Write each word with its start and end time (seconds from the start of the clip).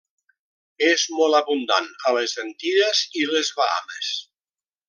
És 0.87 1.03
molt 1.17 1.39
abundant 1.41 1.91
a 2.11 2.15
les 2.17 2.35
Antilles 2.47 3.05
i 3.23 3.29
les 3.35 3.55
Bahames. 3.61 4.15